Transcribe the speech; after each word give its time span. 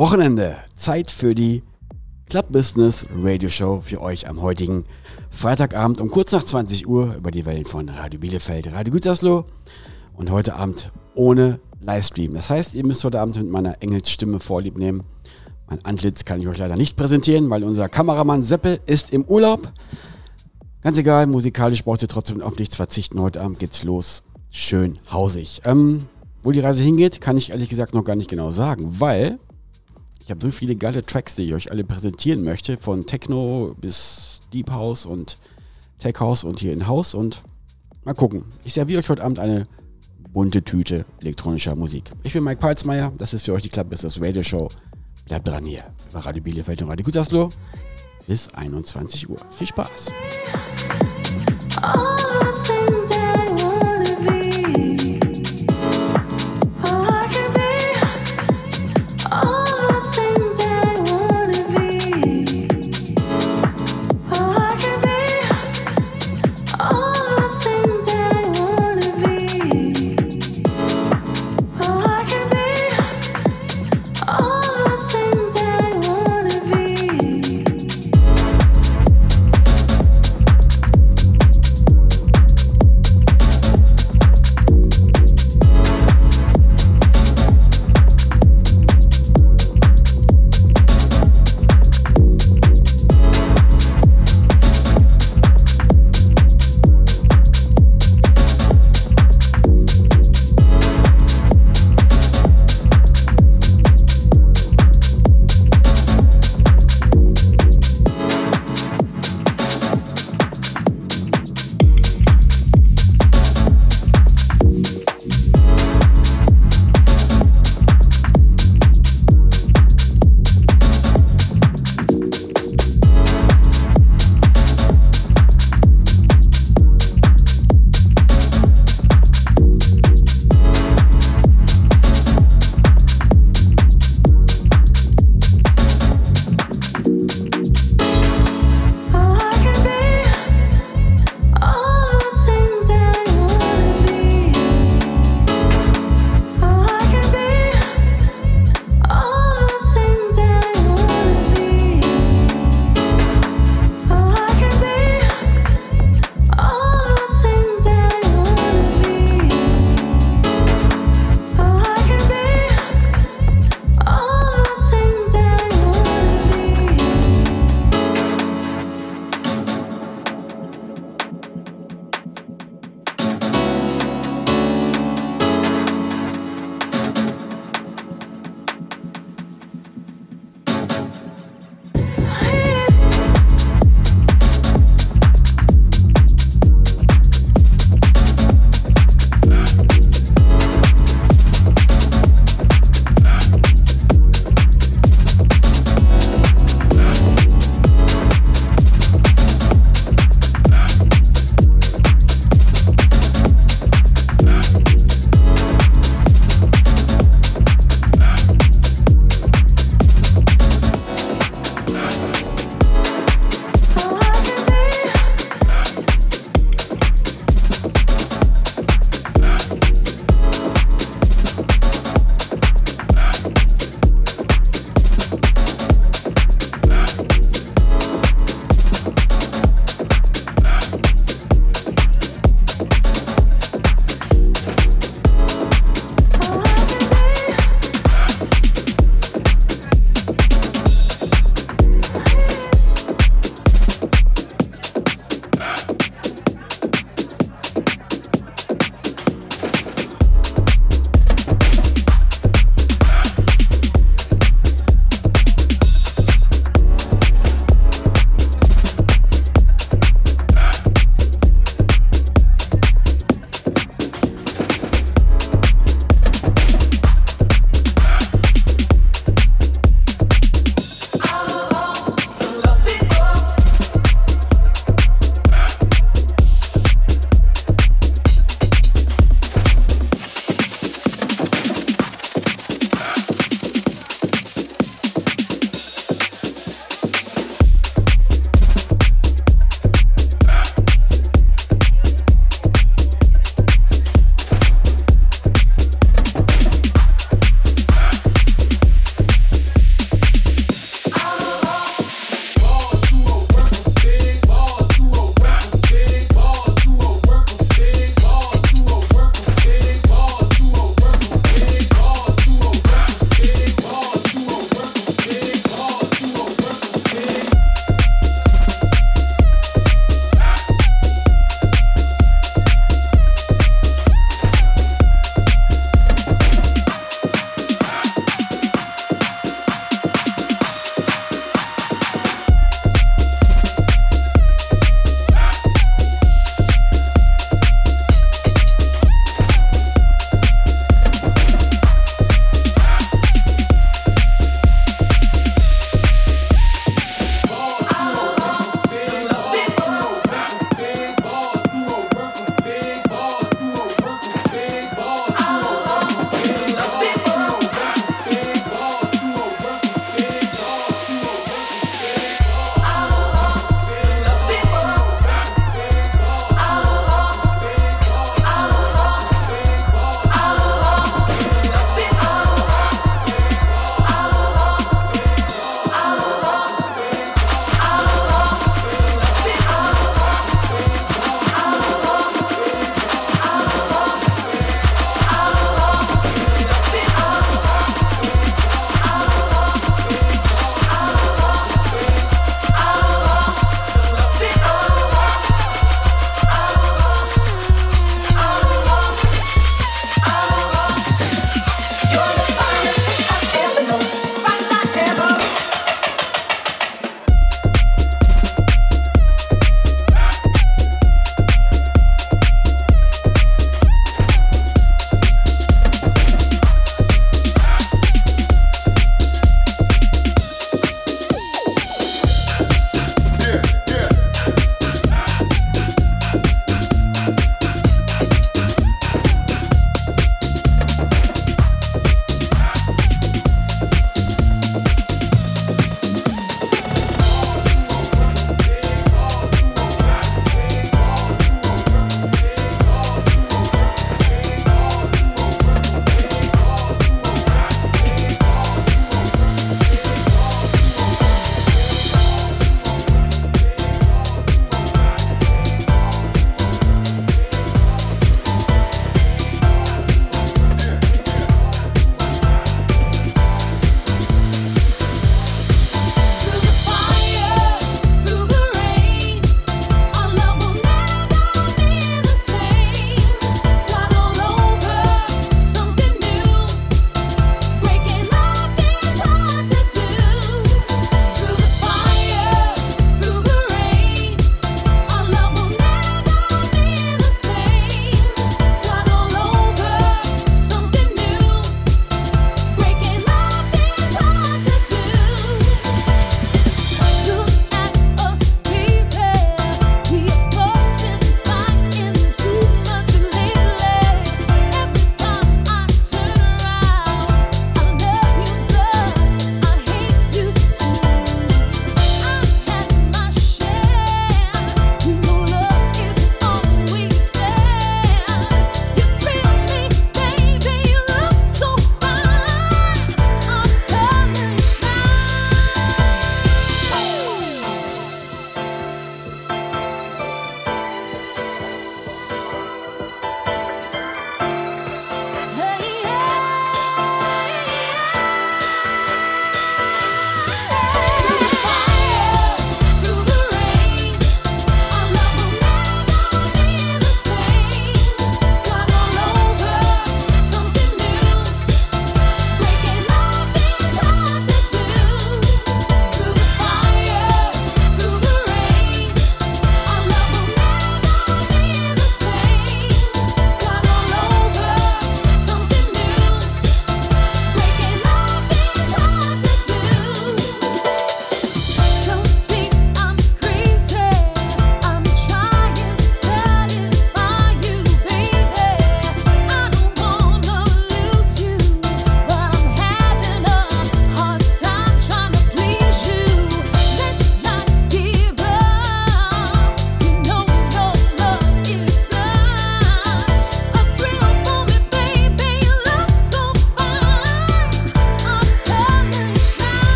Wochenende. 0.00 0.56
Zeit 0.76 1.10
für 1.10 1.34
die 1.34 1.62
Club 2.30 2.46
Business 2.50 3.06
Radio 3.14 3.50
Show 3.50 3.82
für 3.84 4.00
euch 4.00 4.30
am 4.30 4.40
heutigen 4.40 4.84
Freitagabend 5.28 6.00
um 6.00 6.10
kurz 6.10 6.32
nach 6.32 6.42
20 6.42 6.88
Uhr 6.88 7.16
über 7.16 7.30
die 7.30 7.44
Wellen 7.44 7.66
von 7.66 7.86
Radio 7.90 8.18
Bielefeld, 8.18 8.72
Radio 8.72 8.94
Gütersloh 8.94 9.44
und 10.16 10.30
heute 10.30 10.54
Abend 10.54 10.90
ohne 11.14 11.60
Livestream. 11.82 12.32
Das 12.32 12.48
heißt, 12.48 12.74
ihr 12.74 12.86
müsst 12.86 13.04
heute 13.04 13.20
Abend 13.20 13.36
mit 13.36 13.50
meiner 13.50 13.82
Engelsstimme 13.82 14.40
vorlieb 14.40 14.78
nehmen. 14.78 15.02
Mein 15.68 15.84
Antlitz 15.84 16.24
kann 16.24 16.40
ich 16.40 16.48
euch 16.48 16.56
leider 16.56 16.76
nicht 16.76 16.96
präsentieren, 16.96 17.50
weil 17.50 17.62
unser 17.62 17.90
Kameramann 17.90 18.42
Seppel 18.42 18.80
ist 18.86 19.12
im 19.12 19.26
Urlaub. 19.26 19.70
Ganz 20.80 20.96
egal, 20.96 21.26
musikalisch 21.26 21.84
braucht 21.84 22.00
ihr 22.00 22.08
trotzdem 22.08 22.40
auf 22.40 22.58
nichts 22.58 22.76
verzichten. 22.76 23.20
Heute 23.20 23.42
Abend 23.42 23.58
geht's 23.58 23.84
los. 23.84 24.22
Schön 24.48 24.98
hausig. 25.12 25.60
Ähm, 25.66 26.06
wo 26.42 26.52
die 26.52 26.60
Reise 26.60 26.82
hingeht, 26.82 27.20
kann 27.20 27.36
ich 27.36 27.50
ehrlich 27.50 27.68
gesagt 27.68 27.92
noch 27.92 28.04
gar 28.04 28.16
nicht 28.16 28.30
genau 28.30 28.50
sagen, 28.50 28.98
weil 28.98 29.38
ich 30.30 30.32
habe 30.32 30.46
so 30.46 30.52
viele 30.52 30.76
geile 30.76 31.04
Tracks, 31.04 31.34
die 31.34 31.42
ich 31.42 31.54
euch 31.54 31.72
alle 31.72 31.82
präsentieren 31.82 32.44
möchte, 32.44 32.76
von 32.76 33.04
Techno 33.04 33.74
bis 33.80 34.42
Deep 34.52 34.70
House 34.70 35.04
und 35.04 35.38
Tech 35.98 36.20
House 36.20 36.44
und 36.44 36.60
hier 36.60 36.72
in 36.72 36.86
Haus 36.86 37.14
und 37.14 37.42
mal 38.04 38.14
gucken. 38.14 38.44
Ich 38.64 38.74
serviere 38.74 39.00
euch 39.00 39.08
heute 39.08 39.24
Abend 39.24 39.40
eine 39.40 39.66
bunte 40.32 40.62
Tüte 40.62 41.04
elektronischer 41.18 41.74
Musik. 41.74 42.12
Ich 42.22 42.32
bin 42.32 42.44
Mike 42.44 42.60
Palzmeier, 42.60 43.12
das 43.18 43.34
ist 43.34 43.46
für 43.46 43.54
euch 43.54 43.62
die 43.62 43.70
Club 43.70 43.90
Business 43.90 44.20
Radio 44.22 44.44
Show. 44.44 44.68
Bleibt 45.26 45.48
dran 45.48 45.64
hier 45.64 45.82
über 46.08 46.20
Radio 46.20 46.40
Bielefeld 46.40 46.80
und 46.82 46.90
Radio 46.90 47.04
Gütersloh 47.04 47.50
bis 48.28 48.54
21 48.54 49.28
Uhr. 49.28 49.38
Viel 49.50 49.66
Spaß! 49.66 50.12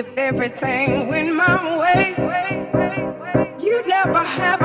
if 0.00 0.08
everything 0.16 1.08
went 1.08 1.34
my 1.34 1.78
way, 1.78 2.14
you'd 3.62 3.86
never 3.86 4.18
have. 4.18 4.59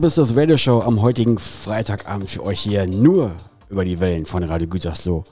Business 0.00 0.34
Radio 0.34 0.56
Show 0.56 0.80
am 0.80 1.02
heutigen 1.02 1.36
Freitagabend 1.36 2.30
für 2.30 2.42
euch 2.46 2.60
hier 2.60 2.86
nur 2.86 3.32
über 3.68 3.84
die 3.84 4.00
Wellen 4.00 4.24
von 4.24 4.42
Radio 4.42 4.66
Gütersloh 4.66 5.24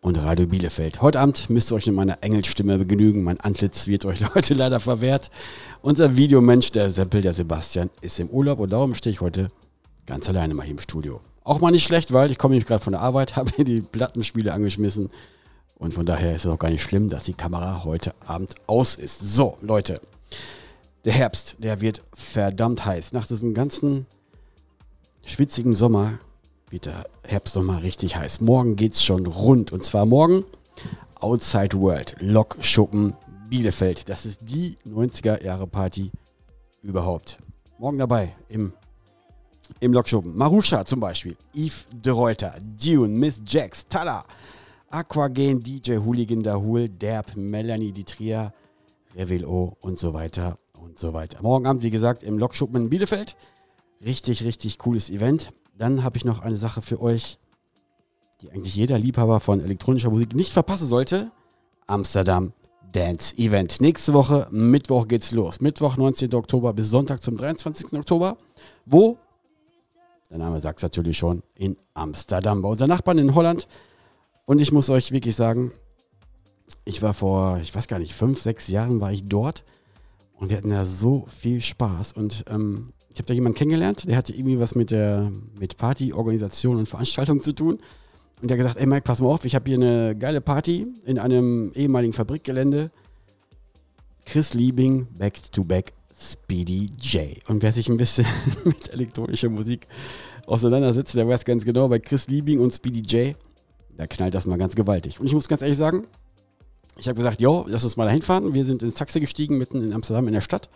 und 0.00 0.16
Radio 0.16 0.46
Bielefeld. 0.46 1.02
Heute 1.02 1.20
Abend 1.20 1.50
müsst 1.50 1.70
ihr 1.70 1.74
euch 1.74 1.86
mit 1.88 1.94
meiner 1.94 2.16
Engelstimme 2.22 2.78
begnügen. 2.78 3.22
Mein 3.22 3.38
Antlitz 3.40 3.86
wird 3.86 4.06
euch 4.06 4.24
heute 4.34 4.54
leider 4.54 4.80
verwehrt. 4.80 5.30
Unser 5.82 6.16
Videomensch, 6.16 6.72
der 6.72 6.88
Seppel, 6.88 7.20
der 7.20 7.34
Sebastian, 7.34 7.90
ist 8.00 8.18
im 8.18 8.30
Urlaub 8.30 8.60
und 8.60 8.72
darum 8.72 8.94
stehe 8.94 9.12
ich 9.12 9.20
heute 9.20 9.48
ganz 10.06 10.26
alleine 10.30 10.54
mal 10.54 10.62
hier 10.62 10.72
im 10.72 10.78
Studio. 10.78 11.20
Auch 11.44 11.60
mal 11.60 11.70
nicht 11.70 11.84
schlecht, 11.84 12.10
weil 12.10 12.30
ich 12.30 12.38
komme 12.38 12.54
nämlich 12.54 12.66
gerade 12.66 12.82
von 12.82 12.94
der 12.94 13.02
Arbeit, 13.02 13.36
habe 13.36 13.50
hier 13.56 13.66
die 13.66 13.82
Plattenspiele 13.82 14.54
angeschmissen 14.54 15.10
und 15.76 15.92
von 15.92 16.06
daher 16.06 16.34
ist 16.34 16.46
es 16.46 16.50
auch 16.50 16.58
gar 16.58 16.70
nicht 16.70 16.82
schlimm, 16.82 17.10
dass 17.10 17.24
die 17.24 17.34
Kamera 17.34 17.84
heute 17.84 18.14
Abend 18.26 18.54
aus 18.66 18.94
ist. 18.94 19.18
So, 19.20 19.58
Leute, 19.60 20.00
der 21.08 21.16
Herbst, 21.16 21.56
der 21.58 21.80
wird 21.80 22.02
verdammt 22.12 22.84
heiß. 22.84 23.12
Nach 23.12 23.26
diesem 23.26 23.54
ganzen 23.54 24.04
schwitzigen 25.24 25.74
Sommer 25.74 26.18
wird 26.68 26.84
der 26.84 27.08
Herbst 27.24 27.56
nochmal 27.56 27.78
richtig 27.78 28.16
heiß. 28.16 28.42
Morgen 28.42 28.76
geht 28.76 28.92
es 28.92 29.02
schon 29.02 29.24
rund. 29.24 29.72
Und 29.72 29.82
zwar 29.82 30.04
morgen 30.04 30.44
Outside 31.20 31.80
World, 31.80 32.14
Lokschuppen 32.20 33.16
Bielefeld. 33.48 34.10
Das 34.10 34.26
ist 34.26 34.40
die 34.50 34.76
90er 34.86 35.42
Jahre 35.42 35.66
Party 35.66 36.12
überhaupt. 36.82 37.38
Morgen 37.78 37.96
dabei 37.96 38.36
im, 38.50 38.74
im 39.80 39.94
Lokschuppen. 39.94 40.36
Marusha 40.36 40.84
zum 40.84 41.00
Beispiel, 41.00 41.38
Yves 41.54 41.86
de 41.90 42.12
Reuter, 42.12 42.58
Dune, 42.62 43.08
Miss 43.08 43.40
Jax, 43.46 43.88
Tala, 43.88 44.26
Aquagen, 44.90 45.62
DJ 45.62 45.96
Hooligan 45.96 46.42
Dahul, 46.42 46.90
Derb, 46.90 47.34
Melanie 47.34 47.92
Ditria, 47.92 48.52
Revelo 49.16 49.74
und 49.80 49.98
so 49.98 50.12
weiter 50.12 50.58
und 50.98 51.00
so 51.00 51.14
weiter. 51.14 51.38
Morgen 51.42 51.66
Abend, 51.66 51.82
wie 51.82 51.90
gesagt, 51.90 52.24
im 52.24 52.38
Lokschuppen 52.38 52.82
in 52.82 52.90
Bielefeld. 52.90 53.36
Richtig, 54.04 54.42
richtig 54.42 54.78
cooles 54.78 55.10
Event. 55.10 55.50
Dann 55.76 56.02
habe 56.02 56.16
ich 56.16 56.24
noch 56.24 56.40
eine 56.40 56.56
Sache 56.56 56.82
für 56.82 57.00
euch, 57.00 57.38
die 58.40 58.50
eigentlich 58.50 58.74
jeder 58.74 58.98
Liebhaber 58.98 59.38
von 59.38 59.60
elektronischer 59.60 60.10
Musik 60.10 60.34
nicht 60.34 60.52
verpassen 60.52 60.88
sollte. 60.88 61.30
Amsterdam 61.86 62.52
Dance 62.90 63.36
Event. 63.36 63.80
Nächste 63.80 64.12
Woche, 64.12 64.48
Mittwoch 64.50 65.06
geht's 65.06 65.30
los. 65.30 65.60
Mittwoch, 65.60 65.96
19. 65.96 66.34
Oktober 66.34 66.72
bis 66.72 66.90
Sonntag 66.90 67.22
zum 67.22 67.36
23. 67.36 67.92
Oktober. 67.92 68.36
Wo? 68.84 69.18
Der 70.30 70.38
Name 70.38 70.60
sagt 70.60 70.80
es 70.80 70.82
natürlich 70.82 71.16
schon, 71.16 71.44
in 71.54 71.76
Amsterdam, 71.94 72.60
bei 72.60 72.70
unseren 72.70 72.88
Nachbarn 72.88 73.18
in 73.18 73.36
Holland. 73.36 73.68
Und 74.46 74.60
ich 74.60 74.72
muss 74.72 74.90
euch 74.90 75.12
wirklich 75.12 75.36
sagen, 75.36 75.70
ich 76.84 77.02
war 77.02 77.14
vor, 77.14 77.60
ich 77.62 77.72
weiß 77.72 77.86
gar 77.86 78.00
nicht, 78.00 78.14
fünf, 78.14 78.42
sechs 78.42 78.66
Jahren 78.66 79.00
war 79.00 79.12
ich 79.12 79.28
dort 79.28 79.64
und 80.38 80.50
wir 80.50 80.56
hatten 80.56 80.70
ja 80.70 80.84
so 80.84 81.26
viel 81.28 81.60
Spaß. 81.60 82.12
Und 82.12 82.44
ähm, 82.48 82.88
ich 83.10 83.18
habe 83.18 83.26
da 83.26 83.34
jemanden 83.34 83.58
kennengelernt, 83.58 84.08
der 84.08 84.16
hatte 84.16 84.32
irgendwie 84.32 84.60
was 84.60 84.74
mit 84.74 84.90
der 84.90 85.32
mit 85.58 85.76
Partyorganisation 85.76 86.76
und 86.76 86.88
Veranstaltung 86.88 87.42
zu 87.42 87.52
tun. 87.52 87.78
Und 88.40 88.48
der 88.48 88.56
hat 88.56 88.64
gesagt, 88.64 88.80
ey 88.80 88.86
Mike, 88.86 89.02
pass 89.02 89.20
mal 89.20 89.28
auf, 89.28 89.44
ich 89.44 89.56
habe 89.56 89.68
hier 89.68 89.76
eine 89.76 90.16
geile 90.16 90.40
Party 90.40 90.86
in 91.04 91.18
einem 91.18 91.72
ehemaligen 91.74 92.12
Fabrikgelände. 92.12 92.90
Chris 94.26 94.54
Liebing, 94.54 95.08
Back 95.18 95.50
to 95.50 95.64
Back, 95.64 95.92
Speedy 96.16 96.90
J. 97.00 97.38
Und 97.48 97.62
wer 97.62 97.72
sich 97.72 97.88
ein 97.88 97.96
bisschen 97.96 98.26
mit 98.64 98.92
elektronischer 98.92 99.48
Musik 99.48 99.88
auseinandersetzt, 100.46 101.14
der 101.14 101.26
weiß 101.26 101.44
ganz 101.44 101.64
genau, 101.64 101.88
bei 101.88 101.98
Chris 101.98 102.28
Liebing 102.28 102.60
und 102.60 102.72
Speedy 102.72 103.00
J, 103.00 103.36
da 103.96 104.06
knallt 104.06 104.34
das 104.34 104.46
mal 104.46 104.58
ganz 104.58 104.76
gewaltig. 104.76 105.18
Und 105.18 105.26
ich 105.26 105.32
muss 105.32 105.48
ganz 105.48 105.62
ehrlich 105.62 105.78
sagen, 105.78 106.06
ich 106.98 107.06
habe 107.08 107.16
gesagt, 107.16 107.40
jo, 107.40 107.64
lass 107.68 107.84
uns 107.84 107.96
mal 107.96 108.06
dahin 108.06 108.22
fahren. 108.22 108.54
Wir 108.54 108.64
sind 108.64 108.82
ins 108.82 108.94
Taxi 108.94 109.20
gestiegen, 109.20 109.56
mitten 109.56 109.82
in 109.82 109.92
Amsterdam 109.92 110.26
in 110.26 110.34
der 110.34 110.40
Stadt 110.40 110.68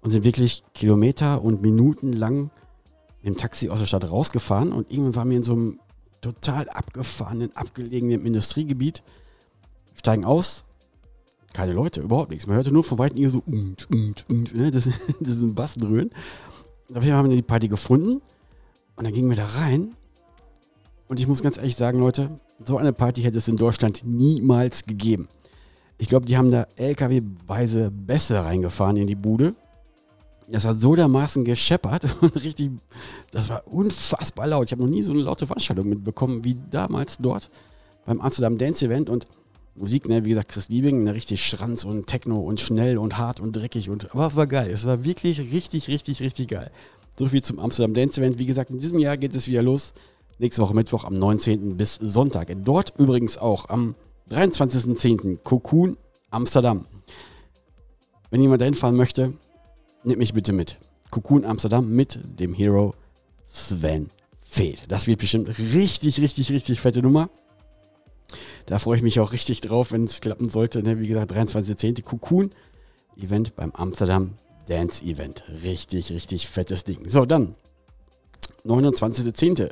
und 0.00 0.10
sind 0.10 0.24
wirklich 0.24 0.64
Kilometer 0.74 1.42
und 1.42 1.62
Minuten 1.62 2.12
lang 2.12 2.50
im 3.22 3.36
Taxi 3.36 3.68
aus 3.68 3.78
der 3.78 3.86
Stadt 3.86 4.10
rausgefahren 4.10 4.72
und 4.72 4.90
irgendwann 4.90 5.14
waren 5.14 5.30
wir 5.30 5.36
in 5.36 5.42
so 5.42 5.52
einem 5.52 5.80
total 6.20 6.68
abgefahrenen, 6.68 7.54
abgelegenen 7.54 8.24
Industriegebiet, 8.24 9.02
steigen 9.94 10.24
aus, 10.24 10.64
keine 11.52 11.72
Leute, 11.72 12.00
überhaupt 12.00 12.30
nichts. 12.30 12.46
Man 12.46 12.56
hörte 12.56 12.72
nur 12.72 12.82
von 12.82 12.98
Weitem 12.98 13.28
so 13.28 13.42
und, 13.46 13.88
und, 13.90 14.24
und, 14.28 14.54
ne, 14.54 14.70
das, 14.70 14.84
das 15.20 15.34
sind 15.34 15.54
Bassendröhnen. 15.54 16.10
Auf 16.90 17.02
jeden 17.02 17.06
Fall 17.06 17.12
haben 17.12 17.28
wir 17.28 17.36
die 17.36 17.42
Party 17.42 17.68
gefunden 17.68 18.22
und 18.96 19.04
dann 19.04 19.12
gingen 19.12 19.28
wir 19.28 19.36
da 19.36 19.46
rein 19.46 19.94
und 21.08 21.20
ich 21.20 21.26
muss 21.26 21.42
ganz 21.42 21.58
ehrlich 21.58 21.76
sagen, 21.76 21.98
Leute, 21.98 22.40
so 22.64 22.78
eine 22.78 22.92
Party 22.92 23.22
hätte 23.22 23.38
es 23.38 23.48
in 23.48 23.56
Deutschland 23.56 24.02
niemals 24.04 24.84
gegeben. 24.84 25.28
Ich 26.02 26.08
glaube, 26.08 26.26
die 26.26 26.36
haben 26.36 26.50
da 26.50 26.66
LKW-weise 26.74 27.92
Bässe 27.92 28.44
reingefahren 28.44 28.96
in 28.96 29.06
die 29.06 29.14
Bude 29.14 29.54
das 30.48 30.64
hat 30.64 30.80
so 30.80 30.94
dermaßen 30.94 31.44
gescheppert 31.44 32.04
und 32.20 32.42
richtig, 32.42 32.72
das 33.30 33.48
war 33.48 33.62
unfassbar 33.66 34.48
laut. 34.48 34.66
Ich 34.66 34.72
habe 34.72 34.82
noch 34.82 34.90
nie 34.90 35.02
so 35.02 35.12
eine 35.12 35.22
laute 35.22 35.46
Veranstaltung 35.46 35.88
mitbekommen 35.88 36.44
wie 36.44 36.58
damals 36.70 37.18
dort 37.18 37.50
beim 38.04 38.20
Amsterdam 38.20 38.58
Dance 38.58 38.84
Event 38.84 39.08
und 39.08 39.26
Musik, 39.76 40.08
ne, 40.08 40.24
wie 40.24 40.30
gesagt, 40.30 40.50
Chris 40.50 40.68
Liebing, 40.68 41.04
ne, 41.04 41.14
richtig 41.14 41.46
Schranz 41.46 41.84
und 41.84 42.08
Techno 42.08 42.40
und 42.40 42.60
schnell 42.60 42.98
und 42.98 43.16
hart 43.16 43.38
und 43.38 43.56
dreckig 43.56 43.88
und, 43.88 44.12
aber 44.12 44.26
es 44.26 44.36
war 44.36 44.46
geil. 44.46 44.70
Es 44.70 44.84
war 44.84 45.04
wirklich 45.04 45.40
richtig, 45.52 45.88
richtig, 45.88 46.20
richtig 46.20 46.48
geil. 46.48 46.70
So 47.16 47.28
viel 47.28 47.42
zum 47.42 47.58
Amsterdam 47.58 47.94
Dance 47.94 48.20
Event. 48.20 48.38
Wie 48.38 48.46
gesagt, 48.46 48.70
in 48.70 48.78
diesem 48.78 48.98
Jahr 48.98 49.16
geht 49.16 49.34
es 49.34 49.48
wieder 49.48 49.62
los. 49.62 49.94
Nächste 50.38 50.60
Woche 50.60 50.74
Mittwoch 50.74 51.04
am 51.04 51.14
19. 51.14 51.76
bis 51.76 51.94
Sonntag. 51.94 52.48
Dort 52.64 52.98
übrigens 52.98 53.38
auch 53.38 53.68
am 53.68 53.94
23.10. 54.32 55.38
Cocoon 55.42 55.96
Amsterdam. 56.30 56.86
Wenn 58.30 58.40
jemand 58.40 58.60
dahin 58.60 58.74
fahren 58.74 58.96
möchte, 58.96 59.34
Nehmt 60.04 60.18
mich 60.18 60.34
bitte 60.34 60.52
mit. 60.52 60.78
Cocoon 61.10 61.44
Amsterdam 61.44 61.88
mit 61.94 62.18
dem 62.24 62.54
Hero 62.54 62.94
Sven 63.44 64.10
Feth. 64.40 64.84
Das 64.88 65.06
wird 65.06 65.20
bestimmt 65.20 65.56
richtig, 65.58 66.20
richtig, 66.20 66.50
richtig 66.50 66.80
fette 66.80 67.02
Nummer. 67.02 67.30
Da 68.66 68.78
freue 68.78 68.96
ich 68.96 69.02
mich 69.02 69.20
auch 69.20 69.32
richtig 69.32 69.60
drauf, 69.60 69.92
wenn 69.92 70.04
es 70.04 70.20
klappen 70.20 70.50
sollte. 70.50 70.82
Ne? 70.82 70.98
Wie 70.98 71.06
gesagt, 71.06 71.32
23.10. 71.32 72.02
Cocoon 72.02 72.50
Event 73.16 73.54
beim 73.54 73.70
Amsterdam 73.72 74.34
Dance 74.66 75.04
Event. 75.04 75.44
Richtig, 75.62 76.10
richtig 76.10 76.48
fettes 76.48 76.84
Ding. 76.84 77.08
So, 77.08 77.26
dann 77.26 77.54
29.10. 78.64 79.70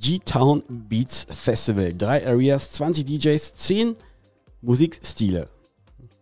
G-Town 0.00 0.64
Beats 0.88 1.26
Festival. 1.28 1.94
Drei 1.94 2.26
Areas, 2.26 2.72
20 2.72 3.04
DJs, 3.04 3.54
10 3.54 3.96
Musikstile. 4.62 5.48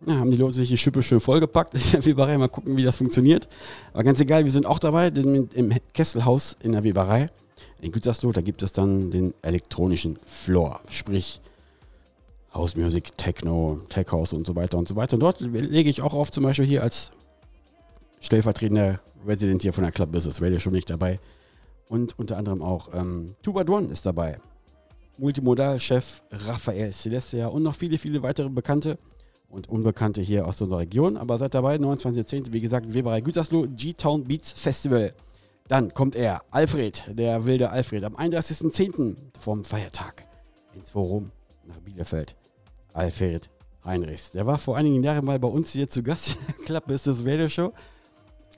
Ja, 0.05 0.15
haben 0.15 0.31
die 0.31 0.37
Leute 0.37 0.55
sich 0.55 0.69
die 0.69 0.77
Schippe 0.77 1.01
schön 1.01 1.19
vollgepackt. 1.19 1.73
In 1.73 1.91
der 1.91 2.05
Weberei 2.05 2.37
mal 2.37 2.49
gucken, 2.49 2.77
wie 2.77 2.83
das 2.83 2.97
funktioniert. 2.97 3.47
Aber 3.93 4.03
ganz 4.03 4.19
egal, 4.19 4.43
wir 4.43 4.51
sind 4.51 4.65
auch 4.65 4.79
dabei 4.79 5.09
denn 5.09 5.49
im 5.53 5.73
Kesselhaus 5.93 6.57
in 6.61 6.73
der 6.73 6.83
Weberei. 6.83 7.27
In 7.81 7.91
Gütersloh, 7.91 8.31
da 8.31 8.41
gibt 8.41 8.63
es 8.63 8.71
dann 8.73 9.11
den 9.11 9.33
elektronischen 9.41 10.17
Floor. 10.25 10.79
Sprich, 10.89 11.41
House 12.53 12.75
Music, 12.75 13.17
Techno, 13.17 13.81
Tech 13.89 14.07
House 14.11 14.33
und 14.33 14.47
so 14.47 14.55
weiter 14.55 14.77
und 14.77 14.87
so 14.87 14.95
weiter. 14.95 15.15
Und 15.15 15.21
dort 15.21 15.39
lege 15.41 15.89
ich 15.89 16.01
auch 16.01 16.13
auf, 16.13 16.31
zum 16.31 16.43
Beispiel 16.43 16.65
hier 16.65 16.83
als 16.83 17.11
stellvertretender 18.21 18.99
Resident 19.25 19.61
hier 19.61 19.73
von 19.73 19.83
der 19.83 19.93
Club 19.93 20.11
Business 20.11 20.41
Radio 20.41 20.59
schon 20.59 20.73
nicht 20.73 20.89
dabei. 20.89 21.19
Und 21.89 22.17
unter 22.17 22.37
anderem 22.37 22.61
auch 22.61 22.89
ähm, 22.93 23.35
Tuba 23.41 23.61
One 23.67 23.87
ist 23.87 24.05
dabei. 24.05 24.37
Multimodal-Chef 25.17 26.23
Raphael 26.31 26.93
Celestia 26.93 27.47
und 27.47 27.63
noch 27.63 27.75
viele, 27.75 27.97
viele 27.97 28.23
weitere 28.23 28.47
Bekannte 28.47 28.97
und 29.49 29.67
Unbekannte 29.67 30.21
hier 30.21 30.47
aus 30.47 30.61
unserer 30.61 30.79
Region. 30.79 31.17
Aber 31.17 31.37
seid 31.37 31.53
dabei, 31.55 31.75
29.10. 31.75 32.53
wie 32.53 32.61
gesagt, 32.61 32.93
Weberei 32.93 33.21
Gütersloh, 33.21 33.65
G-Town 33.75 34.23
Beats 34.23 34.51
Festival. 34.51 35.13
Dann 35.67 35.93
kommt 35.93 36.15
er, 36.15 36.41
Alfred, 36.51 37.03
der 37.09 37.45
wilde 37.45 37.69
Alfred, 37.69 38.03
am 38.03 38.15
31.10. 38.15 39.15
vom 39.39 39.65
Feiertag 39.65 40.25
ins 40.75 40.91
Forum 40.91 41.31
nach 41.65 41.79
Bielefeld. 41.79 42.35
Alfred 42.93 43.49
Heinrichs. 43.83 44.31
Der 44.31 44.45
war 44.45 44.57
vor 44.57 44.77
einigen 44.77 45.03
Jahren 45.03 45.25
mal 45.25 45.39
bei 45.39 45.47
uns 45.47 45.71
hier 45.71 45.89
zu 45.89 46.03
Gast 46.03 46.37
der 46.47 46.65
Club 46.65 46.87
Business 46.87 47.25
Radio 47.25 47.49
Show. 47.49 47.73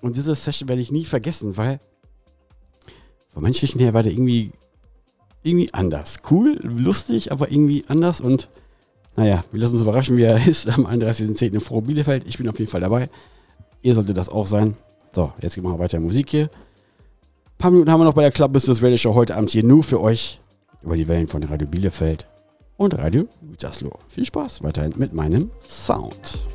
Und 0.01 0.15
diese 0.15 0.35
Session 0.35 0.67
werde 0.67 0.81
ich 0.81 0.91
nie 0.91 1.05
vergessen, 1.05 1.55
weil 1.57 1.79
vom 3.33 3.43
menschlichen 3.43 3.79
her 3.79 3.93
war 3.93 4.03
der 4.03 4.11
irgendwie, 4.11 4.51
irgendwie 5.43 5.73
anders. 5.73 6.17
Cool, 6.29 6.59
lustig, 6.61 7.31
aber 7.31 7.51
irgendwie 7.51 7.83
anders 7.87 8.21
und 8.21 8.49
naja, 9.15 9.43
wir 9.51 9.59
lassen 9.59 9.73
uns 9.73 9.81
überraschen, 9.81 10.17
wie 10.17 10.23
er 10.23 10.45
ist 10.47 10.69
am 10.69 10.85
31.10. 10.85 11.53
in 11.53 11.59
Froh 11.59 11.81
Bielefeld. 11.81 12.25
Ich 12.27 12.37
bin 12.37 12.47
auf 12.47 12.57
jeden 12.59 12.71
Fall 12.71 12.81
dabei. 12.81 13.09
Ihr 13.81 13.93
solltet 13.93 14.17
das 14.17 14.29
auch 14.29 14.47
sein. 14.47 14.75
So, 15.13 15.33
jetzt 15.41 15.55
gehen 15.55 15.63
wir 15.63 15.79
weiter 15.79 15.97
in 15.97 16.03
Musik 16.03 16.29
hier. 16.29 16.43
Ein 16.43 17.57
paar 17.57 17.71
Minuten 17.71 17.91
haben 17.91 17.99
wir 17.99 18.05
noch 18.05 18.13
bei 18.13 18.21
der 18.21 18.31
Club 18.31 18.53
Business 18.53 18.81
Radio 18.81 18.97
Show 18.97 19.13
heute 19.13 19.35
Abend 19.35 19.51
hier 19.51 19.63
nur 19.63 19.83
für 19.83 20.01
euch 20.01 20.39
über 20.81 20.95
die 20.95 21.07
Wellen 21.07 21.27
von 21.27 21.43
Radio 21.43 21.67
Bielefeld 21.67 22.27
und 22.77 22.97
Radio 22.97 23.27
Gütersloh. 23.47 23.99
Viel 24.07 24.25
Spaß 24.25 24.63
weiterhin 24.63 24.93
mit 24.97 25.13
meinem 25.13 25.51
Sound. 25.61 26.47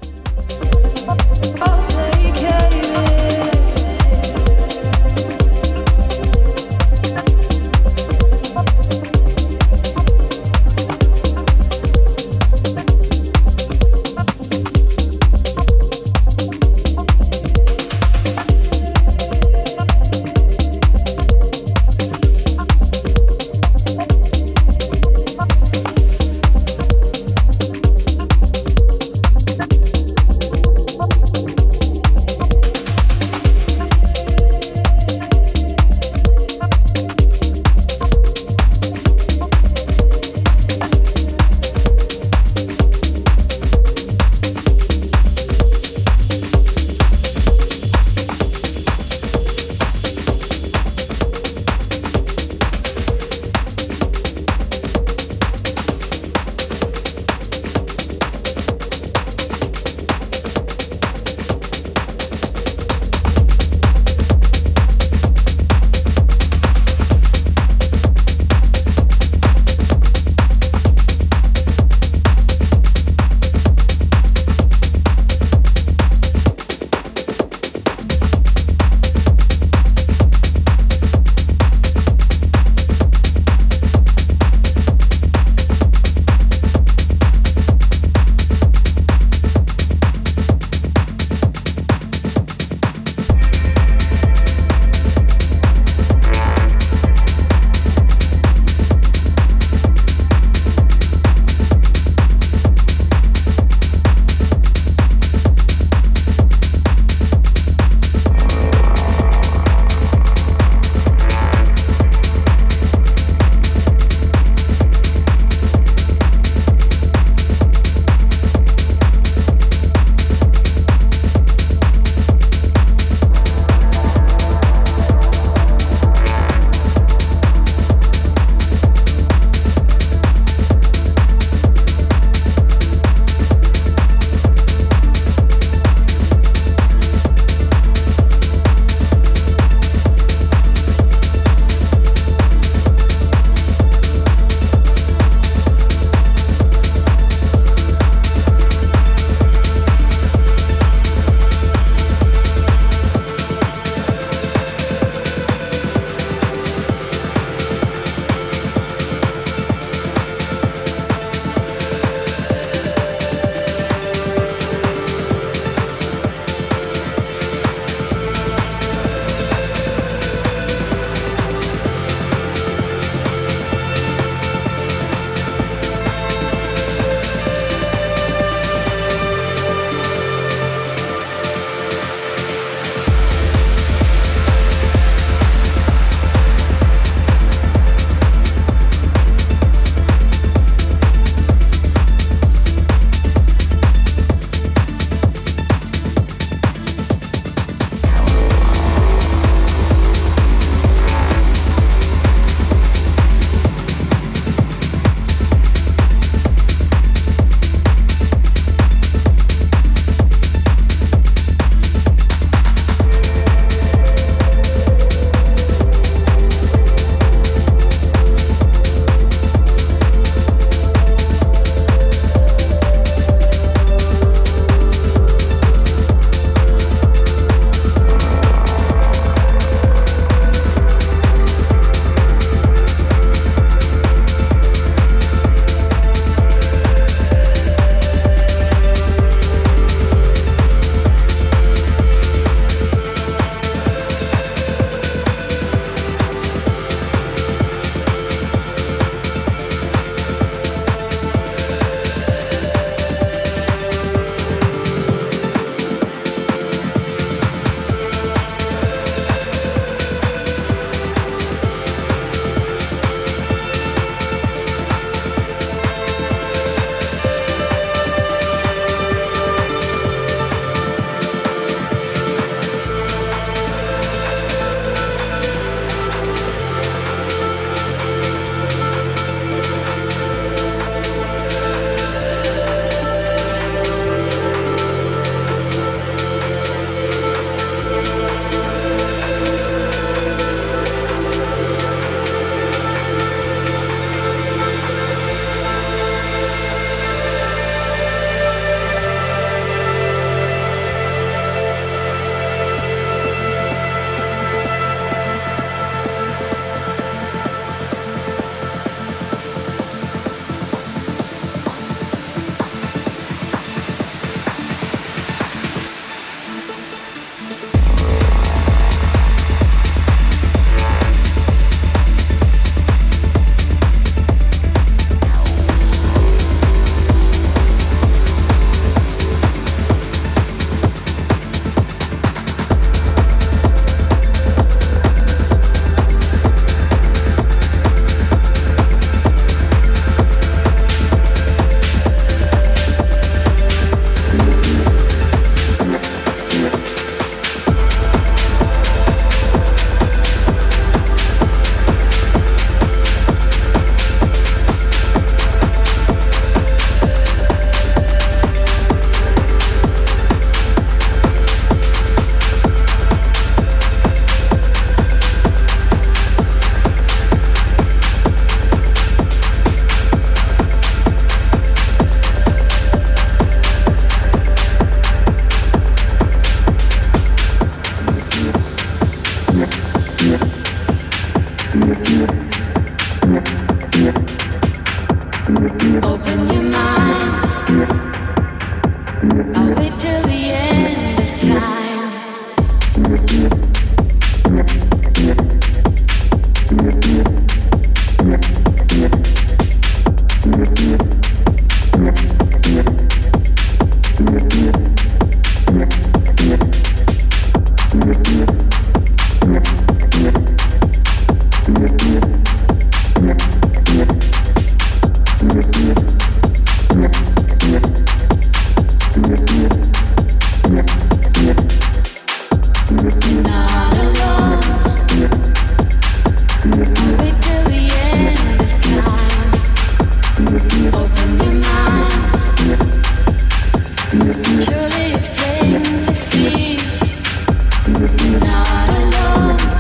not 438.25 438.89
alone. 438.89 439.76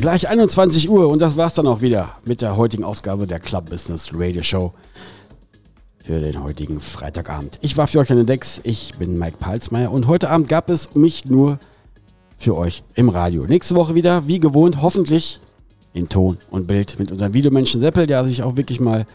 Gleich 0.00 0.28
21 0.28 0.88
Uhr 0.88 1.08
und 1.08 1.18
das 1.18 1.36
war's 1.36 1.54
dann 1.54 1.66
auch 1.66 1.80
wieder 1.80 2.12
mit 2.24 2.42
der 2.42 2.56
heutigen 2.56 2.84
Ausgabe 2.84 3.26
der 3.26 3.40
Club 3.40 3.68
Business 3.68 4.10
Radio 4.14 4.40
Show. 4.40 4.72
für 6.04 6.20
den 6.20 6.44
heutigen 6.44 6.80
Freitagabend. 6.80 7.58
Ich 7.60 7.76
war 7.76 7.88
für 7.88 7.98
euch 7.98 8.08
an 8.12 8.18
den 8.18 8.26
Decks, 8.26 8.60
ich 8.62 8.92
bin 9.00 9.18
Mike 9.18 9.38
Palsmeier 9.40 9.90
und 9.90 10.06
heute 10.06 10.30
Abend 10.30 10.48
gab 10.48 10.70
es 10.70 10.94
mich 10.94 11.24
nur 11.24 11.58
für 12.38 12.56
euch 12.56 12.84
im 12.94 13.08
Radio. 13.08 13.46
Nächste 13.46 13.74
Woche 13.74 13.96
wieder, 13.96 14.28
wie 14.28 14.38
gewohnt, 14.38 14.80
hoffentlich 14.80 15.40
in 15.92 16.08
Ton 16.08 16.38
und 16.52 16.68
Bild 16.68 16.96
mit 17.00 17.10
unserem 17.10 17.34
Videomenschen 17.34 17.80
Seppel, 17.80 18.06
der 18.06 18.24
sich 18.26 18.44
auch 18.44 18.54
wirklich 18.54 18.78
mal 18.78 19.06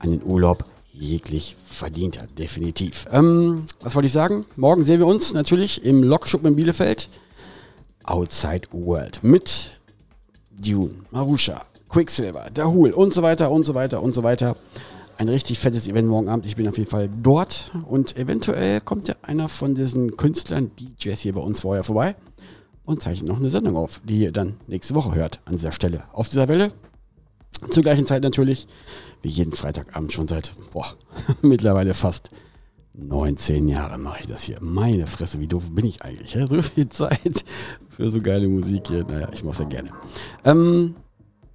an 0.00 0.10
den 0.10 0.24
Urlaub 0.24 0.64
jeglich 0.92 1.54
verdient 1.64 2.20
hat, 2.20 2.36
definitiv. 2.36 3.06
Ähm, 3.12 3.66
was 3.80 3.94
wollte 3.94 4.06
ich 4.06 4.12
sagen? 4.12 4.44
Morgen 4.56 4.84
sehen 4.84 4.98
wir 4.98 5.06
uns 5.06 5.32
natürlich 5.32 5.84
im 5.84 6.02
Lokschuppen 6.02 6.48
in 6.48 6.56
Bielefeld. 6.56 7.08
Outside 8.10 8.62
World 8.72 9.22
mit 9.22 9.70
Dune, 10.50 10.96
Marusha, 11.12 11.62
Quicksilver, 11.88 12.48
Dahul 12.52 12.90
und 12.90 13.14
so 13.14 13.22
weiter 13.22 13.52
und 13.52 13.64
so 13.64 13.74
weiter 13.74 14.02
und 14.02 14.14
so 14.14 14.24
weiter 14.24 14.56
ein 15.16 15.28
richtig 15.28 15.60
fettes 15.60 15.86
Event 15.86 16.08
morgen 16.08 16.28
Abend. 16.28 16.44
Ich 16.44 16.56
bin 16.56 16.66
auf 16.66 16.76
jeden 16.76 16.90
Fall 16.90 17.08
dort 17.22 17.70
und 17.86 18.16
eventuell 18.16 18.80
kommt 18.80 19.06
ja 19.06 19.14
einer 19.22 19.48
von 19.48 19.76
diesen 19.76 20.16
Künstlern, 20.16 20.72
DJs 20.74 21.20
hier 21.20 21.34
bei 21.34 21.40
uns 21.40 21.60
vorher 21.60 21.84
vorbei 21.84 22.16
und 22.84 23.00
zeichnet 23.00 23.28
noch 23.28 23.38
eine 23.38 23.50
Sendung 23.50 23.76
auf, 23.76 24.00
die 24.04 24.22
ihr 24.22 24.32
dann 24.32 24.56
nächste 24.66 24.96
Woche 24.96 25.14
hört 25.14 25.38
an 25.44 25.56
dieser 25.56 25.72
Stelle. 25.72 26.02
Auf 26.12 26.28
dieser 26.28 26.48
Welle. 26.48 26.72
Zur 27.70 27.82
gleichen 27.82 28.06
Zeit 28.06 28.24
natürlich, 28.24 28.66
wie 29.22 29.28
jeden 29.28 29.52
Freitagabend 29.52 30.12
schon 30.12 30.26
seit, 30.26 30.52
boah, 30.72 30.86
mittlerweile 31.42 31.94
fast 31.94 32.30
19 33.02 33.68
Jahre 33.68 33.98
mache 33.98 34.20
ich 34.20 34.26
das 34.26 34.42
hier. 34.42 34.58
Meine 34.60 35.06
Fresse, 35.06 35.40
wie 35.40 35.48
doof 35.48 35.70
bin 35.72 35.86
ich 35.86 36.02
eigentlich? 36.02 36.34
Ja? 36.34 36.46
So 36.46 36.60
viel 36.62 36.88
Zeit 36.88 37.44
für 37.88 38.10
so 38.10 38.20
geile 38.20 38.48
Musik 38.48 38.88
hier. 38.88 39.04
Naja, 39.04 39.28
ich 39.32 39.42
mache 39.42 39.54
es 39.54 39.58
ja 39.60 39.64
gerne. 39.64 39.90
Ähm, 40.44 40.94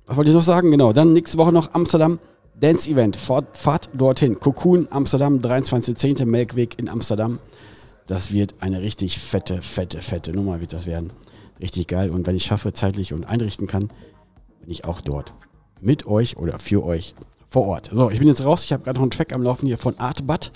was 0.06 0.18
wollte 0.18 0.32
ich 0.32 0.36
noch 0.36 0.44
sagen? 0.44 0.72
Genau, 0.72 0.94
dann 0.94 1.14
nächste 1.14 1.38
Woche 1.38 1.52
noch 1.52 1.74
Amsterdam. 1.74 2.20
Dance 2.60 2.90
Event, 2.90 3.16
fahrt, 3.18 3.58
fahrt 3.58 3.90
dorthin. 3.94 4.40
Cocoon, 4.40 4.88
Amsterdam, 4.90 5.40
23.10. 5.40 6.26
Melkweg 6.26 6.80
in 6.80 6.90
Amsterdam. 6.90 7.40
Das 8.08 8.32
wird 8.32 8.56
eine 8.60 8.82
richtig 8.82 9.20
fette, 9.20 9.62
fette, 9.62 10.02
fette 10.02 10.32
Nummer 10.32 10.62
wird 10.62 10.74
das 10.74 10.86
werden. 10.88 11.12
Richtig 11.60 11.88
geil. 11.88 12.12
Und 12.12 12.28
wenn 12.28 12.36
ich 12.36 12.46
schaffe, 12.46 12.72
zeitlich 12.72 13.14
und 13.14 13.26
einrichten 13.26 13.68
kann, 13.68 13.90
bin 14.60 14.70
ich 14.70 14.86
auch 14.86 15.02
dort. 15.02 15.34
Mit 15.82 16.08
euch 16.08 16.38
oder 16.38 16.60
für 16.60 16.84
euch 16.84 17.16
vor 17.50 17.66
Ort. 17.68 17.90
So, 17.92 18.10
ich 18.10 18.20
bin 18.20 18.28
jetzt 18.28 18.44
raus. 18.46 18.64
Ich 18.64 18.74
habe 18.74 18.84
gerade 18.84 18.98
noch 18.98 19.04
einen 19.04 19.12
Track 19.12 19.34
am 19.34 19.42
Laufen 19.42 19.68
hier 19.68 19.78
von 19.78 19.98
Artbud. 20.00 20.52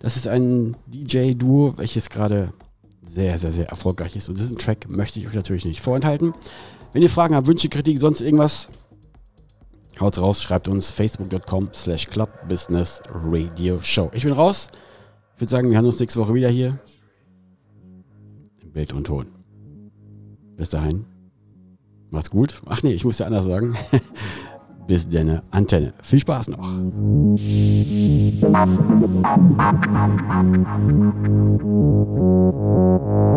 Das 0.00 0.16
ist 0.16 0.28
ein 0.28 0.76
DJ-Duo, 0.86 1.74
welches 1.76 2.10
gerade 2.10 2.52
sehr, 3.06 3.38
sehr, 3.38 3.52
sehr 3.52 3.68
erfolgreich 3.68 4.16
ist. 4.16 4.28
Und 4.28 4.38
diesen 4.38 4.58
Track 4.58 4.88
möchte 4.88 5.20
ich 5.20 5.26
euch 5.26 5.34
natürlich 5.34 5.64
nicht 5.64 5.80
vorenthalten. 5.80 6.34
Wenn 6.92 7.02
ihr 7.02 7.10
Fragen 7.10 7.34
habt, 7.34 7.46
Wünsche, 7.46 7.68
Kritik, 7.68 7.98
sonst 7.98 8.20
irgendwas, 8.20 8.68
Haut 10.00 10.18
raus, 10.18 10.42
schreibt 10.42 10.68
uns 10.68 10.90
facebook.com 10.90 11.68
slash 11.72 12.06
clubbusinessradioshow. 12.06 14.10
Ich 14.12 14.24
bin 14.24 14.32
raus. 14.32 14.68
Ich 15.34 15.40
würde 15.40 15.50
sagen, 15.50 15.70
wir 15.70 15.78
haben 15.78 15.86
uns 15.86 16.00
nächste 16.00 16.18
Woche 16.20 16.34
wieder 16.34 16.48
hier. 16.48 16.76
Im 18.62 18.72
Bild 18.72 18.92
und 18.92 19.04
Ton. 19.04 19.26
Bis 20.56 20.70
dahin. 20.70 21.04
Macht's 22.10 22.30
gut. 22.30 22.60
Ach 22.66 22.82
nee, 22.82 22.92
ich 22.92 23.04
muss 23.04 23.18
ja 23.18 23.26
anders 23.26 23.44
sagen. 23.44 23.76
Bis 24.86 25.08
deine 25.08 25.42
Antenne. 25.50 25.94
Viel 26.02 26.20
Spaß 26.20 26.48
noch. 26.48 26.68
Thank 28.40 28.68
you. 33.18 33.33